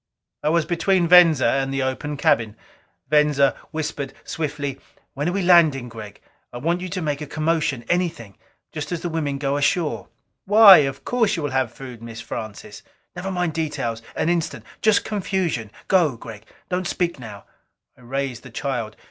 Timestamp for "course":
11.05-11.35